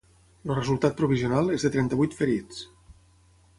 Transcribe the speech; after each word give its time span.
El 0.45 0.53
resultat 0.59 0.95
provisional 1.01 1.53
és 1.57 1.67
de 1.67 1.71
trenta-vuit 1.77 2.19
ferits. 2.23 2.65